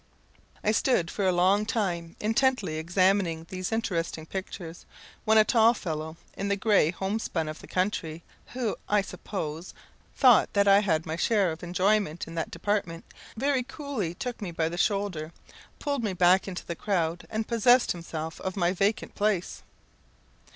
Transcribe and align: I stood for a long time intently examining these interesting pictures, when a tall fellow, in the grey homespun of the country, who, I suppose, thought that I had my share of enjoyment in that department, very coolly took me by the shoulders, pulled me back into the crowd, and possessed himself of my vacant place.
I 0.63 0.71
stood 0.71 1.11
for 1.11 1.27
a 1.27 1.31
long 1.31 1.63
time 1.63 2.15
intently 2.19 2.77
examining 2.77 3.45
these 3.51 3.71
interesting 3.71 4.25
pictures, 4.25 4.87
when 5.25 5.37
a 5.37 5.43
tall 5.43 5.75
fellow, 5.75 6.17
in 6.33 6.47
the 6.47 6.55
grey 6.55 6.89
homespun 6.89 7.47
of 7.47 7.59
the 7.59 7.67
country, 7.67 8.23
who, 8.53 8.77
I 8.89 9.03
suppose, 9.03 9.75
thought 10.15 10.51
that 10.53 10.67
I 10.67 10.79
had 10.79 11.05
my 11.05 11.17
share 11.17 11.51
of 11.51 11.61
enjoyment 11.61 12.25
in 12.27 12.33
that 12.33 12.49
department, 12.49 13.05
very 13.37 13.61
coolly 13.61 14.15
took 14.15 14.41
me 14.41 14.49
by 14.49 14.69
the 14.69 14.75
shoulders, 14.79 15.29
pulled 15.77 16.03
me 16.03 16.13
back 16.13 16.47
into 16.47 16.65
the 16.65 16.75
crowd, 16.75 17.27
and 17.29 17.47
possessed 17.47 17.91
himself 17.91 18.41
of 18.41 18.57
my 18.57 18.73
vacant 18.73 19.13
place. 19.13 19.61